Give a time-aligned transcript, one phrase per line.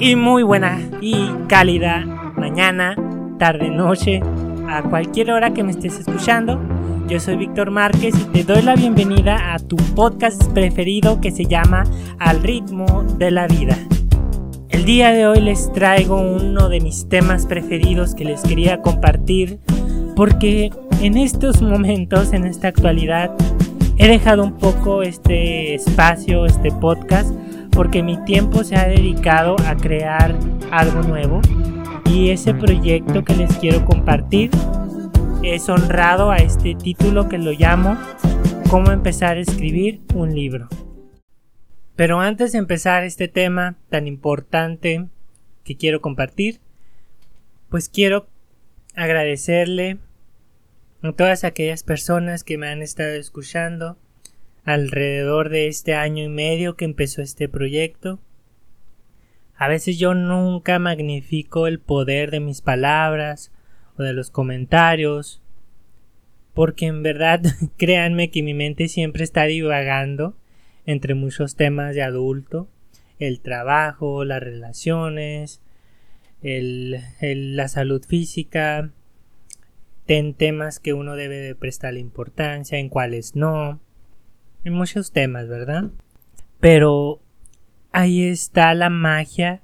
[0.00, 2.04] y muy buena y cálida
[2.36, 2.94] mañana,
[3.38, 4.20] tarde, noche,
[4.68, 6.60] a cualquier hora que me estés escuchando.
[7.08, 11.46] Yo soy Víctor Márquez y te doy la bienvenida a tu podcast preferido que se
[11.46, 11.84] llama
[12.18, 13.76] Al ritmo de la vida.
[14.68, 19.58] El día de hoy les traigo uno de mis temas preferidos que les quería compartir
[20.14, 20.70] porque
[21.00, 23.32] en estos momentos, en esta actualidad,
[23.96, 27.30] he dejado un poco este espacio, este podcast
[27.78, 30.36] porque mi tiempo se ha dedicado a crear
[30.72, 31.40] algo nuevo
[32.06, 34.50] y ese proyecto que les quiero compartir
[35.44, 37.96] es honrado a este título que lo llamo
[38.68, 40.66] Cómo empezar a escribir un libro.
[41.94, 45.06] Pero antes de empezar este tema tan importante
[45.62, 46.58] que quiero compartir,
[47.68, 48.26] pues quiero
[48.96, 49.98] agradecerle
[51.04, 53.96] a todas aquellas personas que me han estado escuchando,
[54.64, 58.20] alrededor de este año y medio que empezó este proyecto.
[59.56, 63.50] A veces yo nunca magnifico el poder de mis palabras
[63.96, 65.42] o de los comentarios,
[66.54, 67.42] porque en verdad
[67.76, 70.36] créanme que mi mente siempre está divagando
[70.86, 72.68] entre muchos temas de adulto,
[73.18, 75.60] el trabajo, las relaciones,
[76.40, 78.90] el, la salud física,
[80.06, 83.80] en temas que uno debe de prestarle importancia, en cuáles no
[84.64, 85.90] en muchos temas, ¿verdad?
[86.60, 87.20] Pero
[87.92, 89.62] ahí está la magia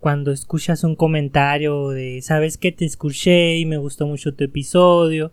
[0.00, 5.30] cuando escuchas un comentario de sabes que te escuché y me gustó mucho tu episodio,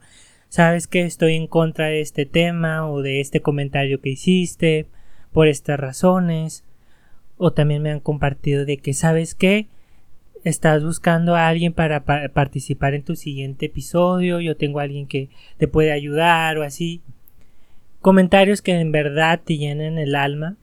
[0.50, 4.88] sabes que estoy en contra de este tema o de este comentario que hiciste
[5.32, 6.66] por estas razones
[7.38, 9.68] o también me han compartido de que sabes que
[10.44, 15.30] estás buscando a alguien para participar en tu siguiente episodio, yo tengo a alguien que
[15.58, 17.02] te puede ayudar o así
[18.08, 20.56] comentarios que en verdad te llenen el alma.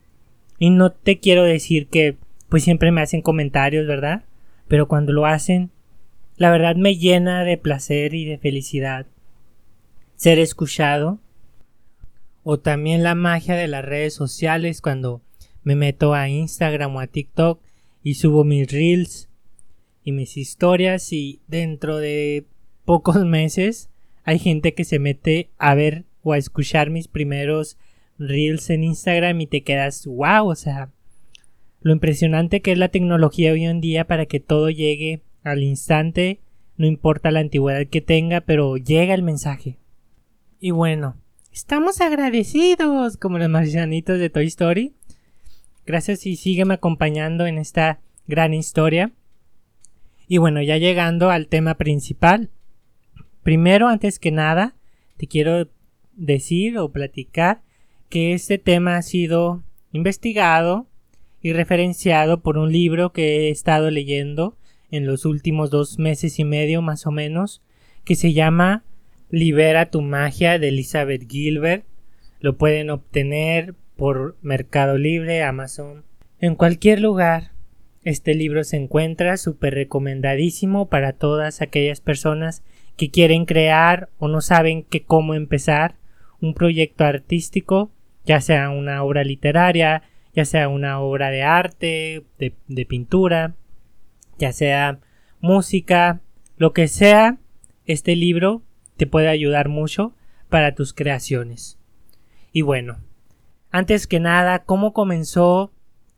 [0.57, 2.17] Y no te quiero decir que
[2.49, 4.23] pues siempre me hacen comentarios, ¿verdad?
[4.67, 5.69] Pero cuando lo hacen,
[6.37, 9.05] la verdad me llena de placer y de felicidad.
[10.15, 11.19] Ser escuchado.
[12.41, 15.21] O también la magia de las redes sociales cuando
[15.61, 17.61] me meto a Instagram o a TikTok
[18.01, 19.29] y subo mis reels
[20.03, 22.47] y mis historias y dentro de
[22.85, 23.91] pocos meses
[24.23, 27.77] hay gente que se mete a ver o a escuchar mis primeros
[28.17, 30.89] reels en Instagram y te quedas wow, o sea,
[31.81, 36.39] lo impresionante que es la tecnología hoy en día para que todo llegue al instante,
[36.77, 39.77] no importa la antigüedad que tenga, pero llega el mensaje.
[40.59, 41.15] Y bueno,
[41.53, 44.93] estamos agradecidos como los marcianitos de Toy Story.
[45.85, 49.11] Gracias y sígueme acompañando en esta gran historia.
[50.27, 52.49] Y bueno, ya llegando al tema principal.
[53.43, 54.73] Primero, antes que nada,
[55.17, 55.69] te quiero
[56.15, 57.61] decir o platicar
[58.09, 60.87] que este tema ha sido investigado
[61.41, 64.57] y referenciado por un libro que he estado leyendo
[64.91, 67.61] en los últimos dos meses y medio más o menos
[68.03, 68.83] que se llama
[69.29, 71.85] Libera tu magia de Elizabeth Gilbert.
[72.39, 76.03] Lo pueden obtener por Mercado Libre, Amazon,
[76.39, 77.51] en cualquier lugar.
[78.03, 82.63] Este libro se encuentra súper recomendadísimo para todas aquellas personas
[82.97, 85.95] que quieren crear o no saben que cómo empezar
[86.41, 87.91] un proyecto artístico,
[88.25, 90.03] ya sea una obra literaria,
[90.33, 93.55] ya sea una obra de arte, de, pintura,
[94.37, 94.99] ya sea
[95.39, 96.21] música,
[96.57, 97.37] lo que sea,
[97.85, 98.61] este libro
[98.97, 100.13] te puede ayudar mucho
[100.49, 101.79] para tus creaciones.
[102.51, 102.97] Y bueno,
[103.71, 105.73] antes que nada, ¿cómo comenzó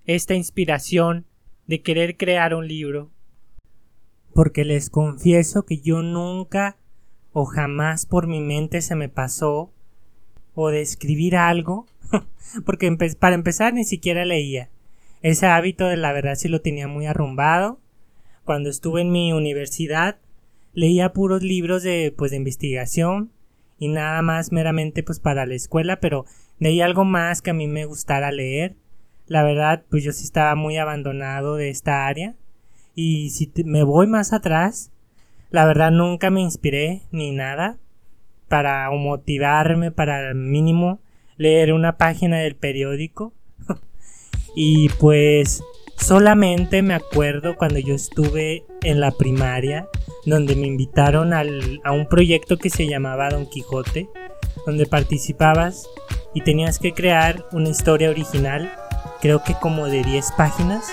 [0.06, 1.26] esta inspiración
[1.68, 3.12] de querer crear un libro?
[4.34, 6.78] Porque les confieso que yo nunca
[7.34, 9.74] o jamás por mi mente se me pasó
[10.60, 11.86] o de escribir algo,
[12.66, 14.72] porque para empezar ni siquiera leía.
[15.22, 17.80] Ese hábito de la verdad sí lo tenía muy arrumbado.
[18.44, 20.18] Cuando estuve en mi universidad
[20.74, 23.32] leía puros libros de pues de investigación
[23.78, 26.26] y nada más meramente pues para la escuela, pero
[26.58, 28.76] leía algo más que a mí me gustara leer.
[29.28, 32.36] La verdad, pues yo sí estaba muy abandonado de esta área.
[32.96, 34.92] Y si me voy más atrás,
[35.52, 37.78] la verdad nunca me inspiré ni nada
[38.48, 41.00] para motivarme, para mínimo
[41.38, 43.34] leer una página del periódico.
[44.56, 45.64] y pues
[45.98, 49.88] solamente me acuerdo cuando yo estuve en la primaria,
[50.26, 54.10] donde me invitaron a un proyecto que se llamaba Don Quijote,
[54.66, 55.88] donde participabas
[56.34, 58.72] y tenías que crear una historia original,
[59.22, 60.86] creo que como de 10 páginas.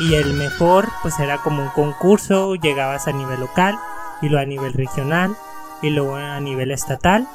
[0.00, 3.76] Y el mejor pues era como un concurso, llegabas a nivel local
[4.22, 5.36] y luego a nivel regional
[5.82, 7.26] y luego a nivel estatal.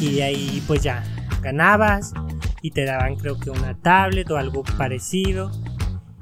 [0.00, 1.02] Y ahí pues ya
[1.42, 2.12] ganabas
[2.62, 5.50] y te daban creo que una tablet o algo parecido.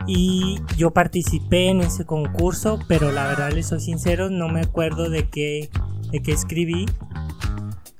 [0.07, 5.11] Y yo participé en ese concurso, pero la verdad les soy sincero, no me acuerdo
[5.11, 5.69] de qué,
[6.13, 6.87] de qué escribí.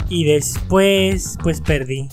[0.09, 2.09] Y después, pues perdí.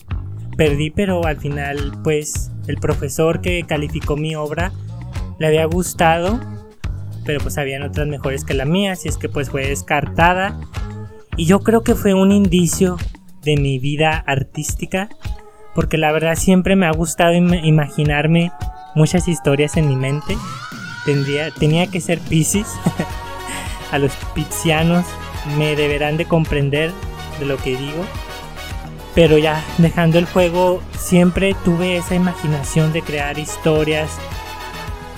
[0.57, 4.71] Perdí, pero al final, pues el profesor que calificó mi obra
[5.39, 6.39] le había gustado,
[7.25, 10.59] pero pues habían otras mejores que la mía, así es que pues fue descartada.
[11.37, 12.97] Y yo creo que fue un indicio
[13.41, 15.09] de mi vida artística,
[15.75, 18.51] porque la verdad siempre me ha gustado imaginarme
[18.95, 20.37] muchas historias en mi mente.
[21.05, 22.67] Tendría, tenía que ser Pisces.
[23.91, 25.05] A los piscianos
[25.57, 26.91] me deberán de comprender
[27.39, 28.05] de lo que digo.
[29.13, 34.09] Pero ya dejando el juego, siempre tuve esa imaginación de crear historias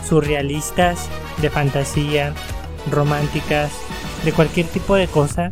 [0.08, 1.10] surrealistas,
[1.42, 2.34] de fantasía,
[2.92, 3.72] románticas,
[4.24, 5.52] de cualquier tipo de cosa.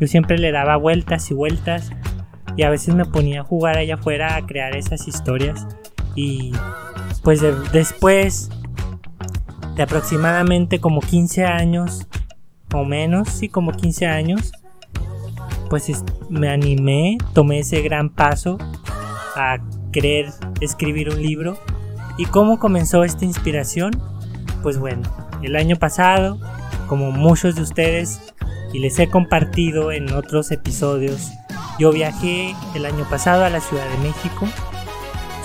[0.00, 1.90] Yo siempre le daba vueltas y vueltas
[2.56, 5.66] y a veces me ponía a jugar allá afuera a crear esas historias.
[6.14, 6.52] Y
[7.22, 7.42] pues
[7.72, 8.50] después
[9.76, 12.06] de aproximadamente como 15 años
[12.72, 14.52] o menos, sí, como 15 años,
[15.68, 15.90] pues
[16.28, 18.58] me animé, tomé ese gran paso
[19.36, 19.58] a
[19.92, 21.58] querer escribir un libro.
[22.18, 23.92] ¿Y cómo comenzó esta inspiración?
[24.62, 25.02] Pues bueno,
[25.42, 26.38] el año pasado,
[26.86, 28.20] como muchos de ustedes,
[28.72, 31.30] y les he compartido en otros episodios,
[31.78, 34.46] yo viajé el año pasado a la Ciudad de México,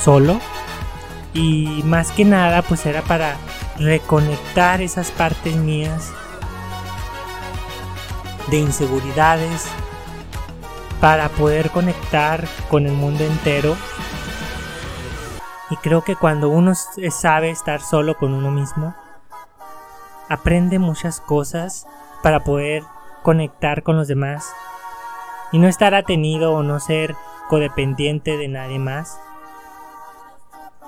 [0.03, 0.39] solo,
[1.33, 3.37] y más que nada pues era para
[3.79, 6.11] reconectar esas partes mías
[8.49, 9.65] de inseguridades
[10.99, 13.75] para poder conectar con el mundo entero.
[15.69, 18.93] Y creo que cuando uno sabe estar solo con uno mismo
[20.29, 21.87] aprende muchas cosas
[22.23, 22.83] para poder
[23.23, 24.51] conectar con los demás
[25.51, 27.15] y no estar atenido o no ser
[27.49, 29.19] codependiente de nadie más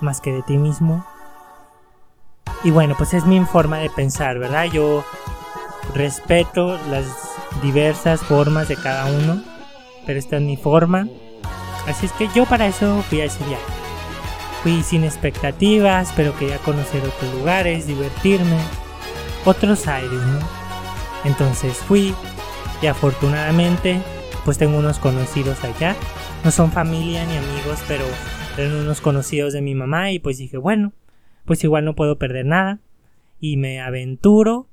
[0.00, 1.04] más que de ti mismo.
[2.64, 4.64] Y bueno, pues es mi forma de pensar, ¿verdad?
[4.64, 5.04] Yo
[5.94, 7.06] respeto las
[7.62, 9.42] diversas formas de cada uno,
[10.06, 11.06] pero esta es mi forma.
[11.86, 13.62] Así es que yo para eso fui a ese viaje.
[14.62, 18.58] Fui sin expectativas, pero quería conocer otros lugares, divertirme,
[19.44, 20.38] otros aires, ¿no?
[21.24, 22.14] Entonces fui
[22.82, 24.00] y afortunadamente
[24.44, 25.94] pues tengo unos conocidos allá.
[26.44, 28.04] No son familia ni amigos, pero
[28.56, 30.92] eran unos conocidos de mi mamá y pues dije, bueno,
[31.44, 32.78] pues igual no puedo perder nada.
[33.40, 34.68] Y me aventuro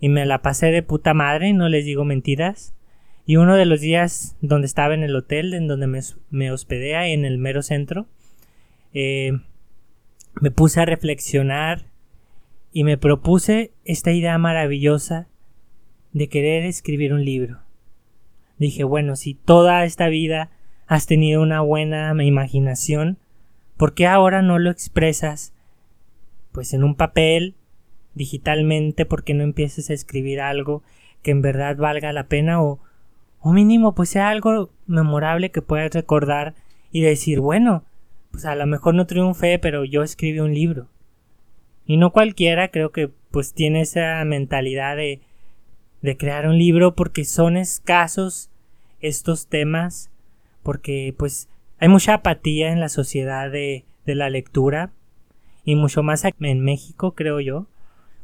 [0.00, 2.74] y me la pasé de puta madre, no les digo mentiras.
[3.24, 7.12] Y uno de los días donde estaba en el hotel, en donde me, hospedé ahí
[7.12, 8.06] en el mero centro,
[8.92, 9.32] eh,
[10.40, 11.85] me puse a reflexionar
[12.76, 15.28] y me propuse esta idea maravillosa
[16.12, 17.60] de querer escribir un libro.
[18.58, 20.50] Dije, bueno, si toda esta vida
[20.86, 23.16] has tenido una buena imaginación,
[23.78, 25.54] ¿por qué ahora no lo expresas?
[26.52, 27.54] Pues en un papel,
[28.12, 30.82] digitalmente, ¿por qué no empieces a escribir algo
[31.22, 32.78] que en verdad valga la pena o,
[33.40, 36.54] o mínimo pues sea algo memorable que puedas recordar
[36.92, 37.84] y decir, bueno,
[38.32, 40.88] pues a lo mejor no triunfé, pero yo escribí un libro.
[41.86, 45.20] Y no cualquiera creo que pues tiene esa mentalidad de,
[46.02, 48.50] de crear un libro porque son escasos
[49.00, 50.10] estos temas
[50.62, 51.48] porque pues
[51.78, 54.92] hay mucha apatía en la sociedad de, la lectura
[55.64, 57.66] y mucho más en México creo yo.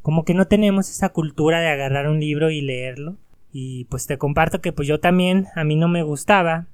[0.00, 3.16] Como que no tenemos esa cultura de agarrar un libro y leerlo.
[3.52, 6.66] Y pues te comparto que pues yo también a mí no me gustaba.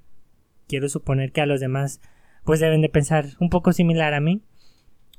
[0.68, 2.00] Quiero suponer que a los demás
[2.44, 4.42] pues deben de pensar un poco similar a mí.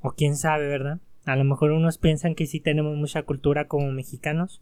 [0.02, 3.92] O quién sabe verdad a lo mejor unos piensan que sí tenemos mucha cultura como
[3.92, 4.62] mexicanos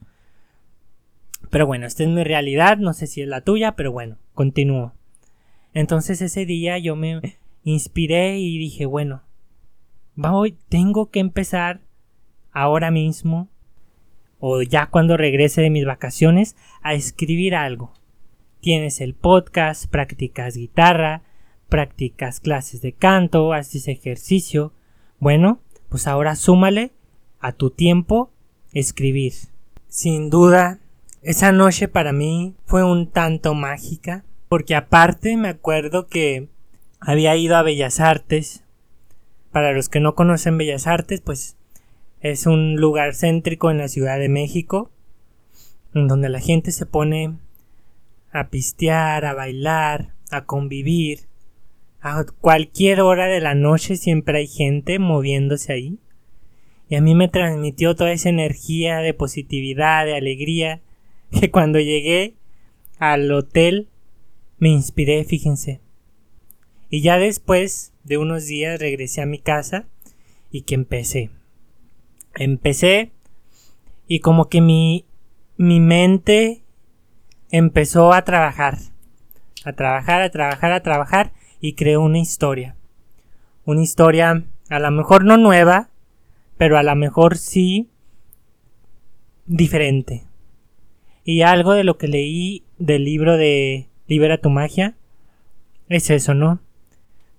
[1.50, 4.94] pero bueno esta es mi realidad no sé si es la tuya pero bueno continúo
[5.74, 7.22] entonces ese día yo me
[7.64, 9.24] inspiré y dije, bueno,
[10.16, 11.82] voy, tengo que empezar
[12.52, 13.50] ahora mismo
[14.40, 17.94] o ya cuando regrese de mis vacaciones a escribir algo.
[18.60, 21.24] Tienes el podcast, practicas guitarra,
[21.70, 24.74] practicas clases de canto, haces ejercicio.
[25.20, 26.92] Bueno, pues ahora súmale
[27.40, 28.32] a tu tiempo
[28.74, 29.34] escribir.
[29.88, 30.80] Sin duda,
[31.22, 36.48] esa noche para mí fue un tanto mágica porque aparte me acuerdo que
[37.00, 38.64] había ido a Bellas Artes.
[39.52, 41.58] Para los que no conocen Bellas Artes, pues
[42.22, 44.92] es un lugar céntrico en la Ciudad de México,
[45.94, 47.38] en donde la gente se pone
[48.32, 51.28] a pistear, a bailar, a convivir.
[52.00, 56.00] A cualquier hora de la noche siempre hay gente moviéndose ahí.
[56.90, 60.82] Y a mí me transmitió toda esa energía de positividad, de alegría,
[61.32, 62.36] que cuando llegué
[63.00, 63.90] al hotel
[64.60, 65.82] me inspiré, fíjense.
[66.90, 69.86] Y ya después de unos días regresé a mi casa
[70.52, 71.30] y que empecé.
[72.36, 73.12] empecé
[74.08, 75.06] y como que mi,
[75.58, 76.64] mi mente
[77.52, 78.78] empezó a trabajar,
[79.66, 82.76] a trabajar, a trabajar, a trabajar y creó una historia.
[83.66, 85.90] Una historia a lo mejor no nueva,
[86.58, 87.90] pero a lo mejor sí
[89.46, 90.24] diferente.
[91.24, 94.96] Y algo de lo que leí del libro de Libera tu magia
[95.90, 96.60] es eso, ¿no?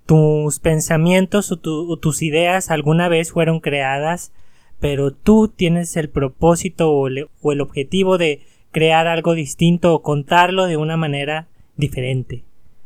[0.06, 4.32] Tus pensamientos o, tus ideas alguna vez fueron creadas,
[4.80, 10.76] pero tú tienes el propósito o, el objetivo de crear algo distinto o contarlo de
[10.76, 12.44] una manera diferente.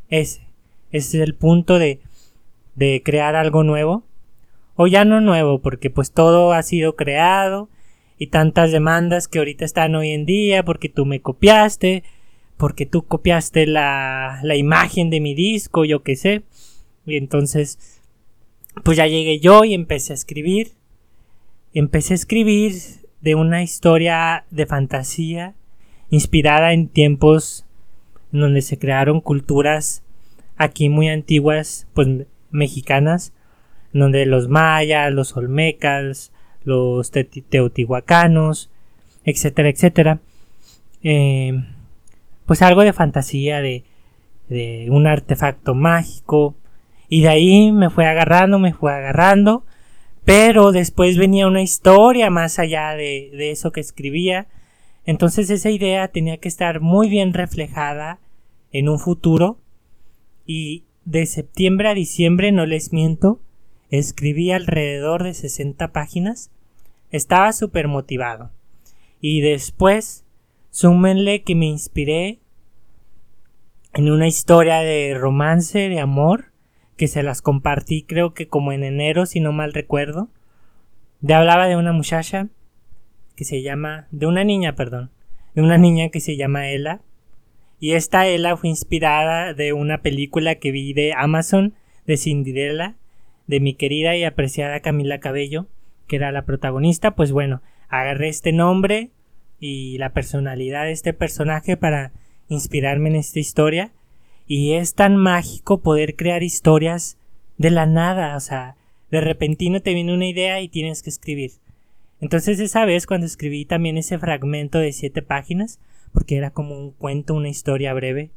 [0.08, 0.42] Ese,
[0.92, 2.00] es el punto de,
[2.74, 4.04] de crear algo nuevo.
[4.74, 7.68] O ya no nuevo, porque pues todo ha sido creado
[8.18, 12.04] y tantas demandas que ahorita están hoy en día porque tú me copiaste,
[12.56, 16.42] porque tú copiaste la, la imagen de mi disco, yo qué sé.
[17.04, 18.00] Y entonces,
[18.84, 20.72] pues ya llegué yo y empecé a escribir.
[21.74, 22.74] Empecé a escribir
[23.20, 25.54] de una historia de fantasía
[26.10, 27.64] inspirada en tiempos
[28.32, 30.02] en donde se crearon culturas
[30.62, 32.08] aquí muy antiguas, pues
[32.50, 33.32] mexicanas,
[33.92, 36.32] donde los mayas, los olmecas,
[36.64, 38.70] los teotihuacanos,
[39.24, 40.20] etcétera, etcétera.
[41.02, 41.64] Eh,
[42.46, 43.84] pues algo de fantasía, de,
[44.90, 46.54] un artefacto mágico.
[47.08, 49.64] Y de ahí me fue agarrando, me fue agarrando.
[50.24, 54.46] Pero después venía una historia más allá de eso que escribía.
[55.04, 58.20] Entonces esa idea tenía que estar muy bien reflejada
[58.72, 59.58] en un futuro.
[60.54, 63.40] Y de septiembre a diciembre, no les miento,
[63.88, 66.50] escribí alrededor de 60 páginas.
[67.10, 68.50] Estaba súper motivado.
[69.18, 70.26] Y después,
[70.68, 72.40] súmenle que me inspiré
[73.94, 76.52] en una historia de romance, de amor,
[76.98, 80.28] que se las compartí creo que como en enero, si no mal recuerdo.
[81.22, 82.48] De hablaba de una muchacha
[83.36, 85.12] que se llama, de una niña, perdón,
[85.54, 87.00] de una niña que se llama Ella.
[87.82, 91.74] Y esta Ella fue inspirada de una película que vi de Amazon
[92.06, 92.94] de Cinderella
[93.48, 95.66] de mi querida y apreciada Camila Cabello,
[96.06, 99.10] que era la protagonista, pues bueno, agarré este nombre
[99.58, 102.12] y la personalidad de este personaje para
[102.46, 103.90] inspirarme en esta historia.
[104.46, 107.18] Y es tan mágico poder crear historias
[107.58, 108.76] de la nada, o sea,
[109.10, 111.50] de repentino te viene una idea y tienes que escribir.
[112.20, 115.80] Entonces esa vez cuando escribí también ese fragmento de siete páginas,
[116.12, 118.30] porque era como un cuento, una historia breve,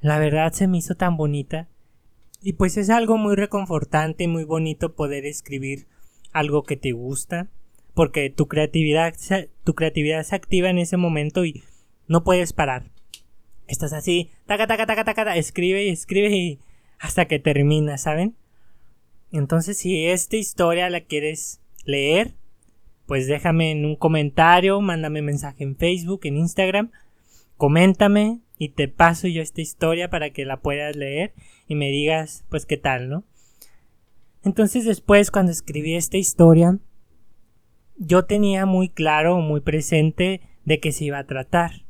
[0.00, 1.68] la verdad se me hizo tan bonita
[2.42, 5.86] y pues es algo muy reconfortante muy bonito poder escribir
[6.32, 7.48] algo que te gusta,
[7.94, 9.14] porque tu creatividad,
[9.64, 11.62] tu creatividad se activa en ese momento y
[12.08, 12.90] no puedes parar.
[13.68, 16.58] Estás así, taca, taca, taca, taca, escribe y escribe y
[16.98, 18.36] hasta que termina, ¿saben?
[19.30, 22.34] Entonces, si esta historia la quieres leer,
[23.12, 26.92] pues déjame en un comentario, mándame mensaje en Facebook, en Instagram,
[27.58, 31.34] coméntame y te paso yo esta historia para que la puedas leer
[31.68, 33.24] y me digas pues qué tal, ¿no?
[34.42, 36.78] Entonces después cuando escribí esta historia
[37.98, 41.84] yo tenía muy claro, muy presente de qué se iba a tratar.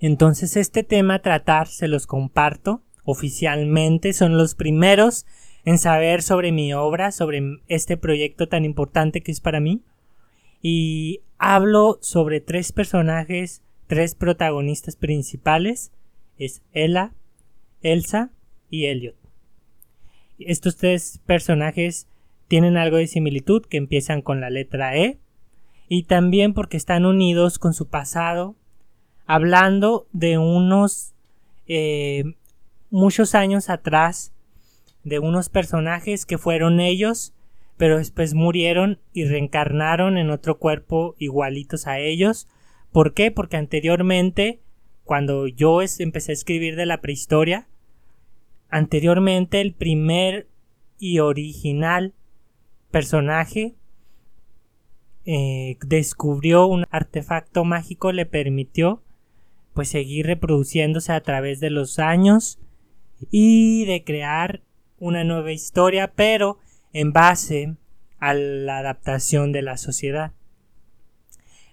[0.00, 5.26] Entonces este tema tratar se los comparto oficialmente, son los primeros
[5.64, 9.82] en saber sobre mi obra, sobre este proyecto tan importante que es para mí.
[10.60, 15.92] Y hablo sobre tres personajes, tres protagonistas principales.
[16.38, 17.12] Es Ella,
[17.82, 18.30] Elsa
[18.70, 19.16] y Elliot.
[20.38, 22.08] Estos tres personajes
[22.48, 25.18] tienen algo de similitud que empiezan con la letra E
[25.88, 28.56] y también porque están unidos con su pasado
[29.26, 31.12] hablando de unos
[31.66, 32.24] eh,
[32.90, 34.31] muchos años atrás
[35.04, 37.32] de unos personajes que fueron ellos
[37.78, 42.46] pero después murieron y reencarnaron en otro cuerpo igualitos a ellos.
[42.92, 43.32] ¿Por qué?
[43.32, 44.60] Porque anteriormente,
[45.02, 47.66] cuando yo empecé a escribir de la prehistoria,
[48.72, 50.48] Anteriormente el primer
[50.98, 52.14] y original
[52.90, 53.74] personaje
[55.26, 59.02] eh, descubrió un artefacto mágico le permitió
[59.74, 62.58] pues seguir reproduciéndose a través de los años
[63.30, 64.62] y de crear
[65.02, 66.60] una nueva historia pero
[66.92, 67.74] en base
[68.20, 70.30] a la adaptación de la sociedad.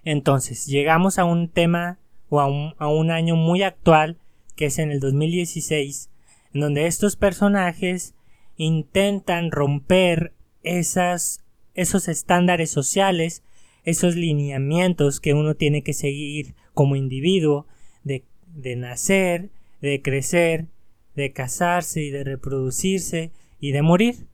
[0.02, 4.18] Entonces llegamos a un tema o a un, a un año muy actual
[4.56, 6.10] que es en el 2016
[6.52, 8.14] en donde estos personajes
[8.56, 10.34] intentan romper
[10.64, 11.44] esas,
[11.74, 13.44] esos estándares sociales,
[13.84, 17.68] esos lineamientos que uno tiene que seguir como individuo,
[18.02, 20.66] de, de nacer, de crecer,
[21.14, 24.26] de casarse y de reproducirse y de morir.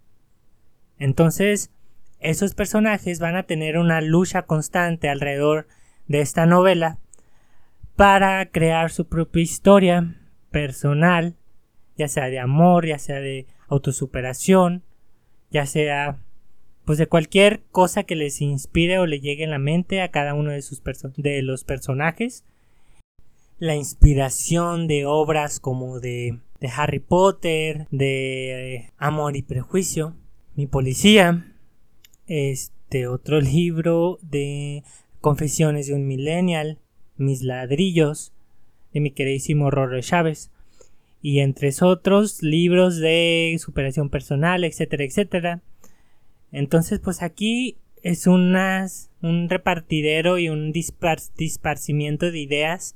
[0.98, 1.70] Entonces,
[2.20, 5.66] esos personajes van a tener una lucha constante alrededor
[6.08, 6.98] de esta novela
[7.96, 10.16] para crear su propia historia
[10.50, 11.36] personal,
[11.96, 14.82] ya sea de amor, ya sea de autosuperación,
[15.50, 16.18] ya sea
[16.84, 20.34] pues de cualquier cosa que les inspire o le llegue en la mente a cada
[20.34, 20.82] uno de sus
[21.16, 22.44] de los personajes.
[23.58, 30.16] La inspiración de obras como de, de Harry Potter, de eh, Amor y Prejuicio,
[30.54, 31.52] Mi Policía,
[32.26, 34.82] este otro libro de
[35.20, 36.78] Confesiones de un Millennial,
[37.16, 38.32] Mis Ladrillos,
[38.92, 40.50] de mi queridísimo Rorro Chávez,
[41.20, 45.62] y entre otros libros de superación personal, etcétera, etcétera.
[46.52, 52.94] Entonces, pues aquí es unas, un repartidero y un disparcimiento de ideas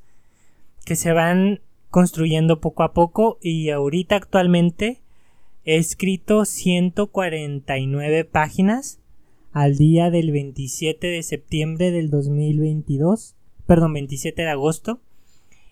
[0.84, 5.02] que se van construyendo poco a poco y ahorita actualmente
[5.64, 9.00] he escrito 149 páginas
[9.52, 13.34] al día del 27 de septiembre del 2022,
[13.66, 15.00] perdón, 27 de agosto.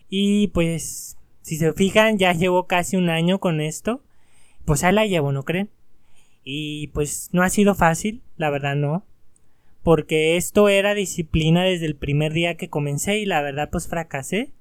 [0.08, 4.02] Y pues, si se fijan, ya llevo casi un año con esto.
[4.64, 5.70] Pues ahí la llevo, ¿no creen?
[6.44, 9.04] Y pues no ha sido fácil, la verdad no.
[9.82, 14.52] Porque esto era disciplina desde el primer día que comencé y la verdad pues fracasé.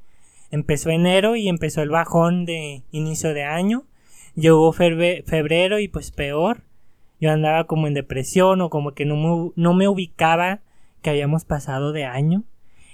[0.51, 3.85] Empezó enero y empezó el bajón de inicio de año.
[4.35, 6.61] Llegó febrero y pues peor
[7.19, 10.61] yo andaba como en depresión o como que no me, no me ubicaba
[11.01, 12.43] que habíamos pasado de año.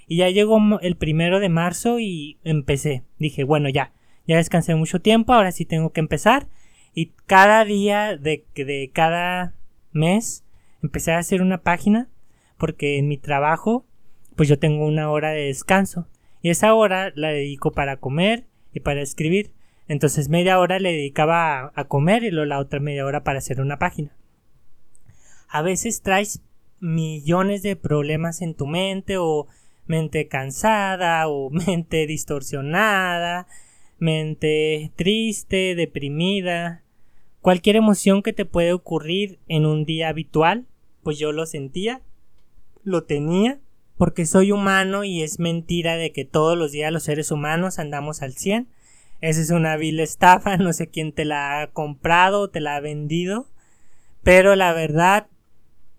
[0.07, 3.03] Y ya llegó el primero de marzo y empecé.
[3.19, 3.93] Dije, bueno, ya,
[4.27, 6.47] ya descansé mucho tiempo, ahora sí tengo que empezar.
[6.93, 9.55] Y cada día de, de cada
[9.91, 10.43] mes
[10.81, 12.09] empecé a hacer una página
[12.57, 13.85] porque en mi trabajo
[14.35, 16.07] pues yo tengo una hora de descanso
[16.43, 19.53] y esa hora la dedico para comer y para escribir.
[19.87, 23.61] Entonces media hora le dedicaba a, comer y luego la otra media hora para hacer
[23.61, 24.11] una página.
[25.47, 26.43] A veces traes
[26.81, 29.47] millones de problemas en tu mente o
[29.87, 33.47] mente cansada o mente distorsionada,
[33.97, 36.83] mente triste, deprimida,
[37.39, 40.65] cualquier emoción que te puede ocurrir en un día habitual,
[41.03, 42.01] pues yo lo sentía,
[42.83, 43.61] lo tenía,
[43.97, 48.21] porque soy humano y es mentira de que todos los días los seres humanos andamos
[48.21, 48.67] al 100
[49.23, 52.75] esa es una vil estafa, no sé quién te la ha comprado o te la
[52.75, 53.47] ha vendido.
[54.21, 55.27] Pero la verdad,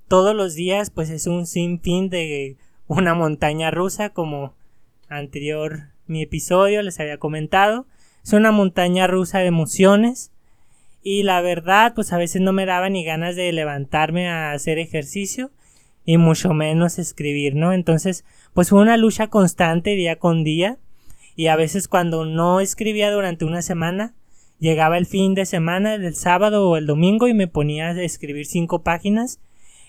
[0.09, 4.55] todos los días pues es un sinfín de una montaña rusa como
[5.09, 7.87] anterior mi episodio les había comentado.
[8.23, 10.31] Es una montaña rusa de emociones.
[11.03, 14.79] Y la verdad, pues a veces no me daba ni ganas de levantarme a hacer
[14.79, 15.51] ejercicio
[16.05, 17.73] y mucho menos escribir, ¿no?
[17.73, 20.79] Entonces, pues fue una lucha constante día con día
[21.37, 24.15] y a veces cuando no escribía durante una semana,
[24.59, 28.47] llegaba el fin de semana, el sábado o el domingo y me ponía a escribir
[28.47, 29.41] cinco páginas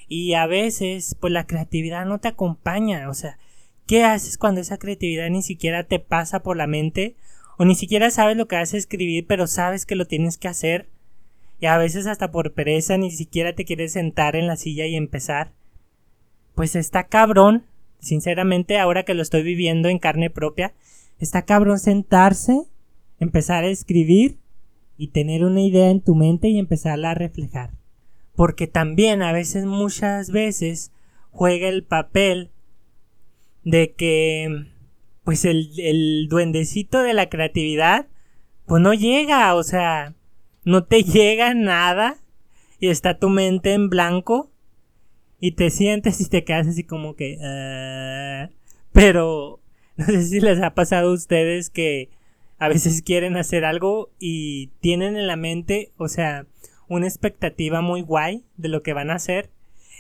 [0.07, 3.37] y a veces pues la creatividad no te acompaña, o sea,
[3.85, 7.15] ¿qué haces cuando esa creatividad ni siquiera te pasa por la mente
[7.57, 10.47] o ni siquiera sabes lo que vas a escribir pero sabes que lo tienes que
[10.47, 10.89] hacer?
[11.59, 14.95] Y a veces hasta por pereza ni siquiera te quieres sentar en la silla y
[14.95, 15.53] empezar.
[16.55, 17.65] Pues está cabrón,
[17.99, 20.73] sinceramente ahora que lo estoy viviendo en carne propia,
[21.19, 22.65] Está cabrón sentarse,
[23.19, 24.37] empezar a escribir
[24.97, 27.71] y tener una idea en tu mente y empezarla a reflejar.
[28.35, 30.91] Porque también a veces, muchas veces,
[31.31, 32.51] juega el papel
[33.63, 34.67] de que,
[35.23, 38.07] pues el, el duendecito de la creatividad,
[38.65, 40.15] pues no llega, o sea,
[40.65, 42.17] no te llega nada
[42.79, 44.51] y está tu mente en blanco
[45.39, 47.37] y te sientes y te quedas así como que...
[47.41, 48.49] Ah",
[48.91, 49.59] pero
[49.97, 52.09] No sé si les ha pasado a ustedes que
[52.59, 56.45] a veces quieren hacer algo y tienen en la mente, o sea,
[56.89, 59.49] una expectativa muy guay de lo que van a hacer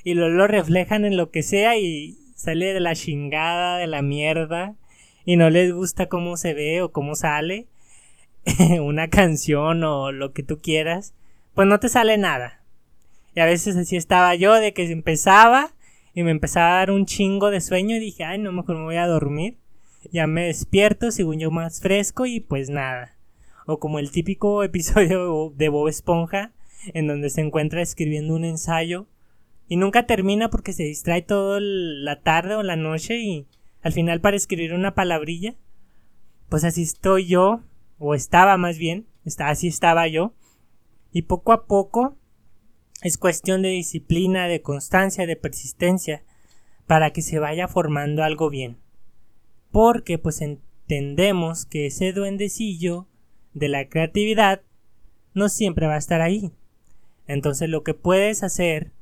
[0.03, 4.01] y luego lo reflejan en lo que sea y sale de la chingada, de la
[4.01, 4.75] mierda
[5.23, 7.67] y no les gusta cómo se ve o cómo sale
[8.81, 11.13] una canción o lo que tú quieras,
[11.53, 12.64] pues no te sale nada.
[13.35, 15.73] Y a veces así estaba yo de que empezaba
[16.13, 18.83] y me empezaba a dar un chingo de sueño y dije, ay, no, mejor me
[18.83, 19.57] voy a dormir
[20.11, 23.17] ya me despierto, según yo más fresco y pues nada.
[23.65, 26.53] O como el típico episodio de Bob Esponja,
[26.93, 29.07] en donde se encuentra escribiendo un ensayo
[29.67, 33.47] y nunca termina porque se distrae toda la tarde o la noche y
[33.81, 35.55] al final para escribir una palabrilla.
[36.49, 37.61] Pues así estoy yo,
[37.97, 39.07] o estaba más bien,
[39.39, 40.33] así estaba yo.
[41.11, 42.17] Y poco a poco
[43.05, 46.23] es cuestión de disciplina, de constancia, de persistencia,
[46.87, 48.77] para que se vaya formando algo bien
[49.75, 53.07] porque pues entendemos que ese duendecillo
[53.53, 54.61] de la creatividad
[55.33, 56.53] no siempre va a estar ahí.
[57.27, 58.93] Entonces lo que puedes hacer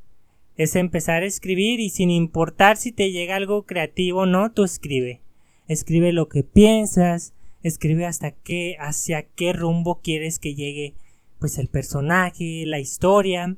[0.58, 4.64] es empezar a escribir y sin importar si te llega algo creativo o no, tú
[4.64, 5.22] escribe.
[5.68, 10.96] Escribe lo que piensas, escribe hasta qué, hacia qué rumbo quieres que llegue
[11.38, 13.58] pues el personaje, la historia.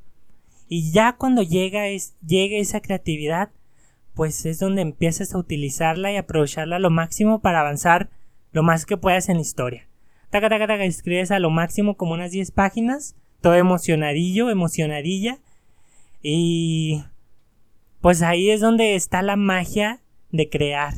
[0.67, 3.51] Y ya cuando llega es, llegue esa creatividad,
[4.13, 8.09] pues es donde empiezas a utilizarla y aprovecharla a lo máximo para avanzar
[8.51, 9.87] lo más que puedas en la historia.
[10.29, 15.39] Taca, taca, taca, escribes a lo máximo como unas 10 páginas, todo emocionadillo, emocionadilla.
[16.21, 17.03] Y
[18.01, 20.01] pues ahí es donde está la magia
[20.31, 20.93] de crear.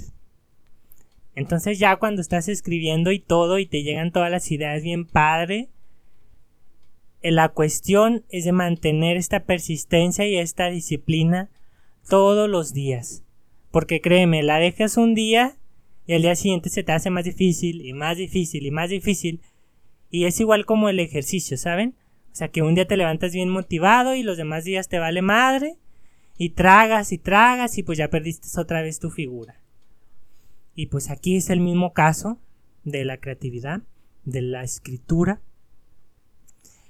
[1.35, 5.69] Entonces ya cuando estás escribiendo y todo y te llegan todas las ideas bien padre,
[7.31, 11.49] la cuestión es de mantener esta persistencia y esta disciplina
[12.07, 13.23] todos los días.
[13.71, 15.57] Porque créeme, la dejas un día
[16.05, 19.41] y al día siguiente se te hace más difícil y más difícil y más difícil.
[20.09, 21.95] Y es igual como el ejercicio, ¿saben?
[22.31, 25.21] O sea que un día te levantas bien motivado y los demás días te vale
[25.21, 25.77] madre
[26.37, 29.59] y tragas y tragas y pues ya perdiste otra vez tu figura.
[30.75, 32.39] Y pues aquí es el mismo caso
[32.83, 33.81] de la creatividad,
[34.23, 35.41] de la escritura.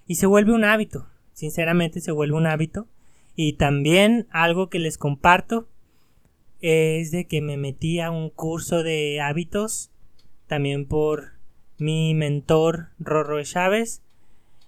[0.08, 2.88] Y se vuelve un hábito, sinceramente se vuelve un hábito.
[3.36, 5.68] Y también algo que les comparto
[6.62, 9.92] es de que me metí a un curso de hábitos,
[10.48, 11.34] también por
[11.78, 14.02] mi mentor Rorro Chávez.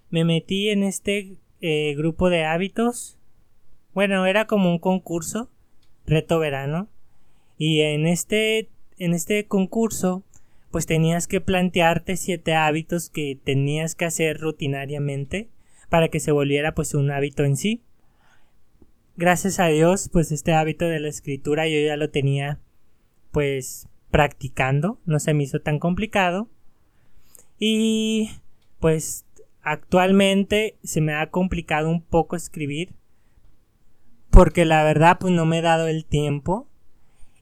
[0.10, 3.18] Me metí en este eh, grupo de hábitos.
[3.94, 5.50] Bueno, era como un concurso,
[6.06, 6.90] reto verano.
[7.58, 10.24] Y en este, en este concurso,
[10.72, 15.50] pues tenías que plantearte siete hábitos que tenías que hacer rutinariamente
[15.90, 17.84] para que se volviera pues un hábito en sí
[19.20, 22.58] gracias a Dios, pues este hábito de la escritura yo ya lo tenía
[23.32, 26.50] pues practicando, no se me hizo tan complicado.
[27.60, 28.32] Y
[28.80, 29.26] pues
[29.62, 32.96] actualmente se me ha complicado un poco escribir
[34.30, 36.69] porque la verdad pues no me he dado el tiempo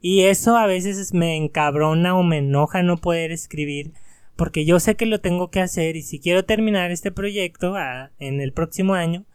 [0.01, 3.93] y eso a veces me encabrona o me enoja no poder escribir
[4.35, 8.11] porque yo sé que lo tengo que hacer y si quiero terminar este proyecto ah,
[8.19, 9.25] en el próximo año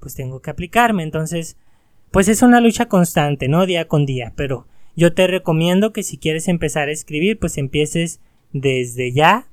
[0.00, 1.56] pues tengo que aplicarme entonces
[2.10, 3.66] pues es una lucha constante, ¿no?
[3.66, 8.20] Día con día, pero yo te recomiendo que si quieres empezar a escribir, pues empieces
[8.52, 9.48] desde ya.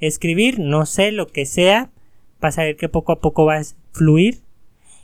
[0.00, 1.90] Escribir, no sé, lo que sea,
[2.40, 4.40] vas a ver que poco a poco vas a fluir.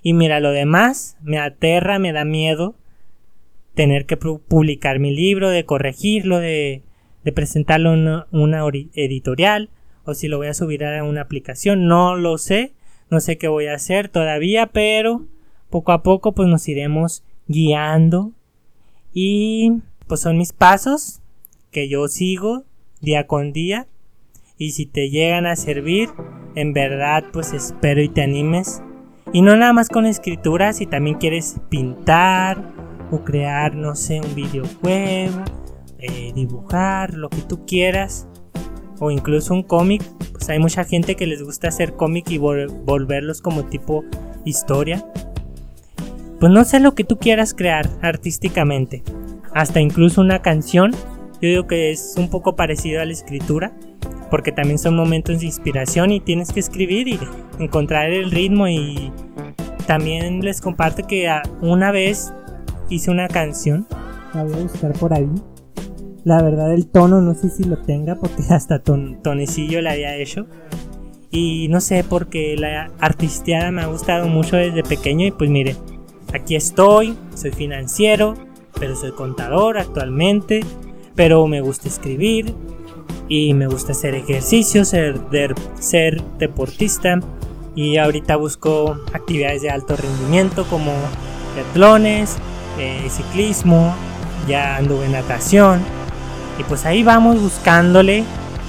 [0.03, 2.75] Y mira, lo demás me aterra, me da miedo
[3.77, 6.83] tener que publicar mi libro, de corregirlo, de,
[7.35, 9.71] presentarlo en una, una editorial,
[10.05, 12.73] o si lo voy a subir a una aplicación, no lo sé,
[13.11, 15.27] no sé qué voy a hacer todavía, pero
[15.69, 18.33] poco a poco pues nos iremos guiando
[19.13, 21.21] y pues son mis pasos
[21.71, 22.65] que yo sigo
[23.01, 23.87] día con día
[24.57, 26.09] y si te llegan a servir
[26.55, 28.83] en verdad pues espero y te animes.
[29.33, 34.35] Y no nada más con escritura si también quieres pintar o crear no sé un
[34.35, 35.43] videojuego
[35.99, 38.27] eh, dibujar lo que tú quieras
[39.01, 43.41] o incluso un cómic pues hay mucha gente que les gusta hacer cómic y volverlos
[43.41, 44.05] como tipo
[44.45, 45.05] historia
[46.39, 49.03] pues no sé lo que tú quieras crear artísticamente.
[49.55, 53.73] Hasta incluso una canción, yo digo que es un poco parecido a la escritura,
[54.31, 57.19] porque también son momentos de inspiración y tienes que escribir y
[57.59, 59.11] encontrar el ritmo y
[59.87, 61.31] también les comparto que
[61.63, 62.35] una vez
[62.89, 63.87] hice una canción,
[64.35, 65.31] la voy a buscar por ahí.
[66.25, 70.47] La verdad el tono no sé si lo tenga porque hasta tonecillo la había hecho.
[71.31, 75.77] Y no sé, porque la artisteada me ha gustado mucho desde pequeño y pues mire,
[76.35, 78.35] Aquí estoy, soy financiero,
[78.79, 80.61] pero soy contador actualmente,
[81.15, 82.55] pero me gusta escribir
[83.29, 85.21] y me gusta hacer ejercicio, ser,
[85.79, 87.21] ser deportista
[87.75, 90.93] y ahorita busco actividades de alto rendimiento como
[91.55, 92.37] triatlones,
[92.79, 93.95] eh, ciclismo,
[94.47, 95.81] ya anduve en natación
[96.59, 98.25] y pues ahí vamos buscándole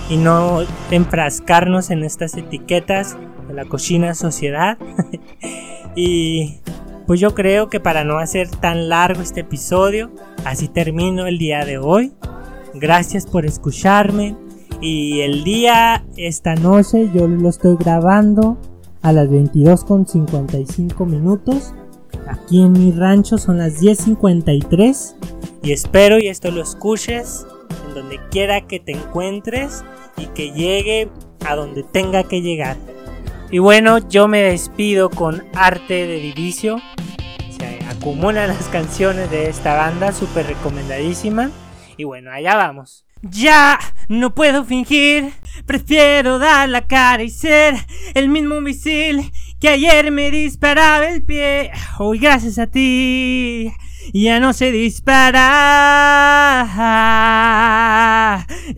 [0.10, 3.17] y no enfrascarnos en estas etiquetas
[3.48, 4.78] de la cochina sociedad
[5.96, 6.60] y
[7.08, 10.12] pues yo creo que para no hacer tan largo este episodio,
[10.43, 12.12] así termino el día de hoy.
[12.74, 14.36] Gracias por escucharme.
[14.82, 18.58] Y el día, esta noche, yo lo estoy grabando
[19.02, 21.74] a las 22.55 minutos.
[22.29, 25.15] Aquí en mi rancho son las 10.53.
[25.63, 27.45] Y espero y esto lo escuches
[27.87, 29.83] en donde quiera que te encuentres
[30.17, 31.09] y que llegue
[31.45, 32.77] a donde tenga que llegar.
[33.49, 36.81] Y bueno, yo me despido con Arte de Divicio.
[37.57, 41.49] Se acumulan las canciones de esta banda, súper recomendadísima.
[41.95, 43.05] Y bueno, allá vamos.
[43.21, 45.33] Ya no puedo fingir,
[45.65, 47.75] prefiero dar la cara y ser
[48.13, 51.72] el mismo misil que ayer me disparaba el pie.
[52.00, 53.74] Hoy gracias a ti
[54.13, 55.46] ya no se dispara.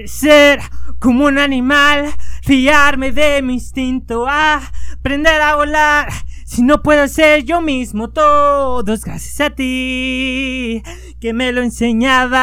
[0.05, 0.59] Ser
[0.99, 2.11] como un animal,
[2.43, 6.09] fiarme de mi instinto, aprender a volar.
[6.45, 10.81] Si no puedo ser yo mismo, todo es gracias a ti
[11.19, 12.39] que me lo enseñaba.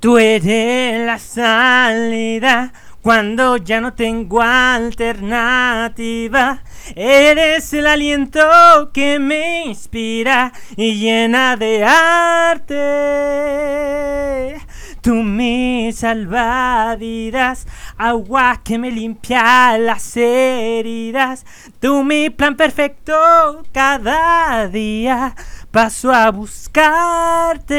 [0.00, 5.02] Tú eres la salida cuando ya no tengo alternativa.
[6.94, 8.42] Eres el aliento
[8.92, 12.76] que me inspira y llena de arte.
[15.00, 21.46] Tú mi salvavidas, agua que me limpia las heridas.
[21.80, 25.34] Tú mi plan perfecto cada día
[25.70, 27.78] paso a buscarte.